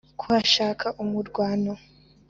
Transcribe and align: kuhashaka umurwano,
kuhashaka 0.19 0.87
umurwano, 1.03 1.71